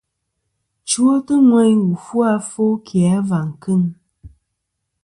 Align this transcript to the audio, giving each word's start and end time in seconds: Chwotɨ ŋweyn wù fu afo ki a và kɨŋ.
Chwotɨ 0.89 1.33
ŋweyn 1.49 1.77
wù 1.87 1.95
fu 2.05 2.15
afo 2.33 2.63
ki 2.85 2.97
a 3.15 3.15
và 3.29 3.39
kɨŋ. 3.61 3.81